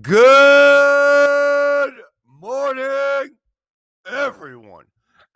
[0.00, 1.92] Good
[2.40, 3.36] morning,
[4.10, 4.86] everyone.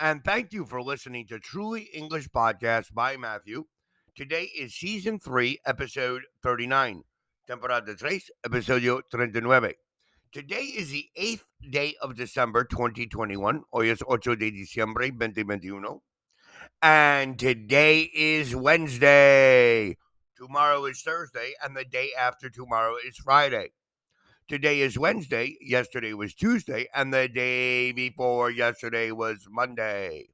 [0.00, 3.66] And thank you for listening to Truly English Podcast by Matthew.
[4.14, 7.02] Today is season 3, episode 39.
[7.46, 9.72] Temporada 3, episodio 39.
[10.32, 13.62] Today is the 8th day of December 2021.
[13.70, 16.00] Hoy es 8 de diciembre 2021.
[16.80, 19.98] And today is Wednesday.
[20.34, 23.72] Tomorrow is Thursday, and the day after tomorrow is Friday.
[24.48, 25.56] Today is Wednesday.
[25.60, 30.28] Yesterday was Tuesday, and the day before yesterday was Monday.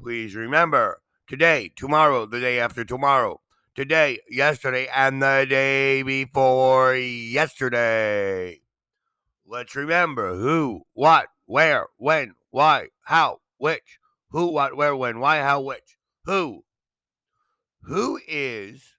[0.00, 3.40] Please remember today, tomorrow, the day after tomorrow,
[3.74, 8.60] today, yesterday, and the day before yesterday.
[9.44, 13.98] Let's remember who, what, where, when, why, how, which.
[14.30, 15.98] Who, what, where, when, why, how, which.
[16.26, 16.62] Who?
[17.82, 18.94] Who is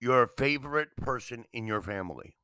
[0.00, 2.34] your favorite person in your family?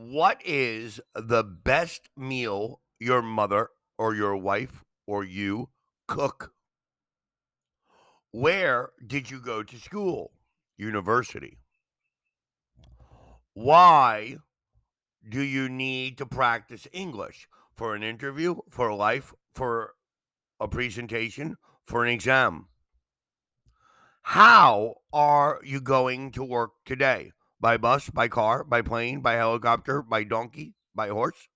[0.00, 5.70] What is the best meal your mother or your wife or you
[6.06, 6.52] cook?
[8.30, 10.30] Where did you go to school?
[10.76, 11.58] University.
[13.54, 14.36] Why
[15.28, 17.48] do you need to practice English?
[17.74, 19.94] For an interview, for life, for
[20.60, 22.68] a presentation, for an exam?
[24.22, 27.32] How are you going to work today?
[27.60, 31.48] By bus, by car, by plane, by helicopter, by donkey, by horse?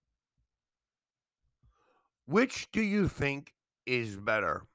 [2.26, 3.54] Which do you think
[3.86, 4.66] is better?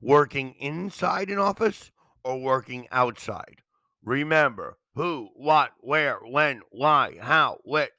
[0.00, 1.90] Working inside an office
[2.24, 3.62] or working outside?
[4.02, 7.90] Remember who, what, where, when, why, how, which.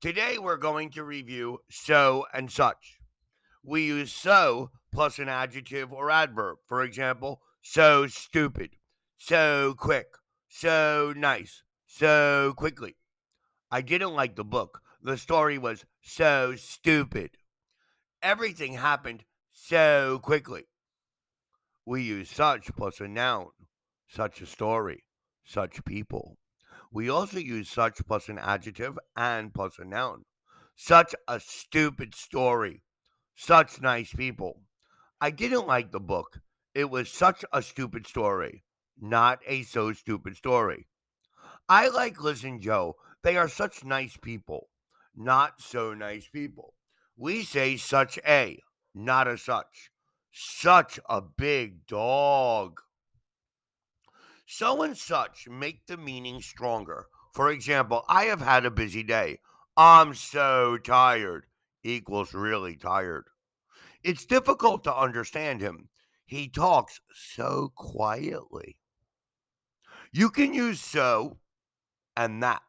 [0.00, 2.98] Today we're going to review so and such.
[3.64, 6.58] We use so plus an adjective or adverb.
[6.66, 8.70] For example, so stupid,
[9.16, 10.08] so quick,
[10.54, 12.94] so nice, so quickly.
[13.70, 14.82] I didn't like the book.
[15.02, 17.30] The story was so stupid.
[18.22, 20.64] Everything happened so quickly.
[21.86, 23.48] We use such plus a noun,
[24.06, 25.04] such a story,
[25.42, 26.36] such people.
[26.92, 30.24] We also use such plus an adjective and plus a noun.
[30.76, 32.82] Such a stupid story.
[33.34, 34.60] Such nice people.
[35.18, 36.40] I didn't like the book.
[36.74, 38.64] It was such a stupid story,
[39.02, 40.86] not a so stupid story.
[41.68, 42.96] I like Liz and Joe.
[43.24, 44.68] They are such nice people,
[45.14, 46.74] not so nice people.
[47.16, 48.60] We say such a,
[48.94, 49.90] not a such.
[50.32, 52.80] Such a big dog.
[54.46, 57.06] So and such make the meaning stronger.
[57.34, 59.40] For example, I have had a busy day.
[59.76, 61.46] I'm so tired
[61.82, 63.24] equals really tired.
[64.04, 65.88] It's difficult to understand him.
[66.24, 68.76] He talks so quietly.
[70.14, 71.38] You can use so
[72.14, 72.60] and that.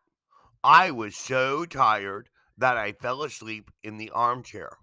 [0.63, 4.77] I was so tired that I fell asleep in the armchair.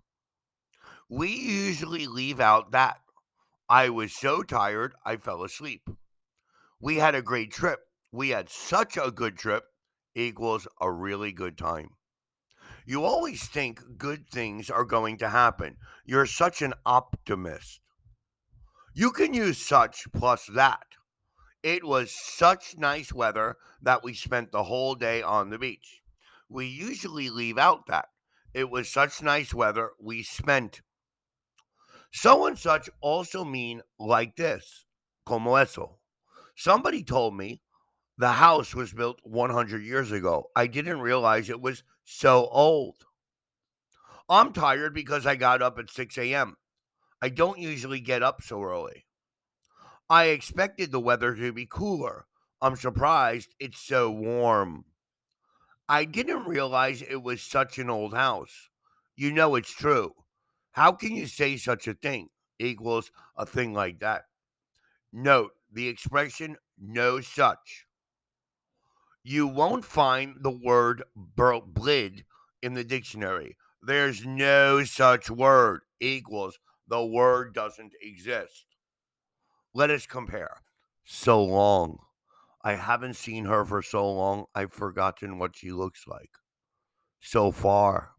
[1.08, 2.98] We usually leave out that.
[3.70, 5.88] I was so tired I fell asleep.
[6.78, 7.80] We had a great trip.
[8.12, 9.64] We had such a good trip
[10.14, 11.90] equals a really good time.
[12.84, 15.76] You always think good things are going to happen.
[16.04, 17.80] You're such an optimist.
[18.92, 20.86] You can use such plus that.
[21.62, 26.00] It was such nice weather that we spent the whole day on the beach.
[26.48, 28.06] We usually leave out that.
[28.54, 30.80] It was such nice weather we spent.
[32.12, 34.86] So and such also mean like this,
[35.24, 35.98] como eso.
[36.56, 37.62] Somebody told me
[38.18, 40.50] the house was built 100 years ago.
[40.56, 42.96] I didn't realize it was so old.
[44.28, 46.56] I'm tired because I got up at 6 a.m.
[47.22, 49.06] I don't usually get up so early.
[50.10, 52.26] I expected the weather to be cooler.
[52.60, 54.84] I'm surprised it's so warm.
[55.88, 58.70] I didn't realize it was such an old house.
[59.14, 60.12] You know it's true.
[60.72, 62.28] How can you say such a thing
[62.58, 64.24] equals a thing like that?
[65.12, 67.86] Note the expression no such.
[69.22, 72.24] You won't find the word blid
[72.62, 73.56] in the dictionary.
[73.80, 76.58] There's no such word equals
[76.88, 78.66] the word doesn't exist.
[79.72, 80.62] Let us compare.
[81.04, 81.98] So long.
[82.62, 86.30] I haven't seen her for so long, I've forgotten what she looks like.
[87.20, 88.12] So far.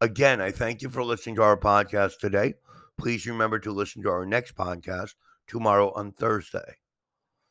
[0.00, 2.54] Again, I thank you for listening to our podcast today.
[2.98, 5.10] Please remember to listen to our next podcast
[5.46, 6.78] tomorrow on Thursday.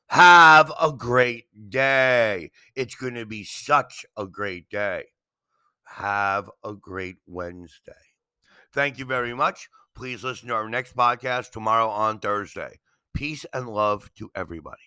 [0.07, 2.49] Have a great day.
[2.75, 5.03] It's going to be such a great day.
[5.95, 7.91] Have a great Wednesday.
[8.73, 9.69] Thank you very much.
[9.95, 12.79] Please listen to our next podcast tomorrow on Thursday.
[13.13, 14.81] Peace and love to everybody.